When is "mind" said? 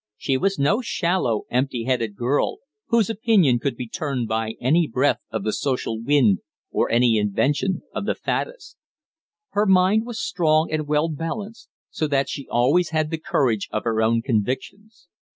9.67-10.07